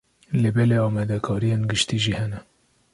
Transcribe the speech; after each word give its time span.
Lê 0.41 0.49
belê, 0.57 0.77
amadekariyên 0.87 1.61
giştî 1.69 1.97
jî 2.03 2.13
hene. 2.19 2.39